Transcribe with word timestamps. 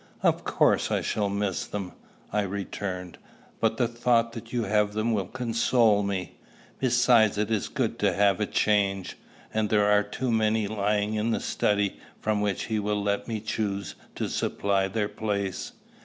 "Of 0.23 0.43
course 0.45 0.89
I 0.89 1.01
shall 1.01 1.29
miss 1.29 1.67
them," 1.67 1.91
I 2.33 2.41
returned; 2.41 3.19
"but 3.59 3.77
the 3.77 3.87
thought 3.87 4.31
that 4.33 4.51
you 4.51 4.63
have 4.63 4.93
them 4.93 5.13
will 5.13 5.27
console 5.27 6.01
me. 6.01 6.39
Besides, 6.79 7.37
it 7.37 7.51
is 7.51 7.67
good 7.67 7.99
to 7.99 8.11
have 8.11 8.39
a 8.39 8.47
change; 8.47 9.15
and 9.53 9.69
there 9.69 9.85
are 9.85 9.99
only 9.99 10.09
too 10.09 10.31
many 10.31 10.67
lying 10.67 11.13
in 11.13 11.29
the 11.29 11.39
study, 11.39 11.99
from 12.19 12.41
which 12.41 12.63
he 12.63 12.79
will 12.79 12.99
let 13.03 13.27
me 13.27 13.39
choose 13.41 13.93
to 14.15 14.27
supply 14.27 14.87
their 14.87 15.07
place." 15.07 15.73